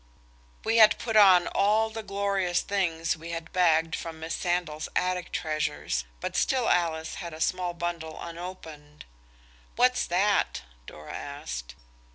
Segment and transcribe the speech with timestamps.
[0.63, 5.31] We had put on all the glorious things we had bagged from Miss Sandal's attic
[5.31, 9.05] treasures, but still Alice had a small bundle unopened.
[9.75, 11.75] "What's that?" Dora asked.